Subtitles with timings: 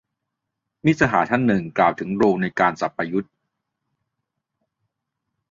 [0.85, 3.31] มิตรสหายท่านหนึ่ง กล่าวถึงโรลในการ สับประยุทธ์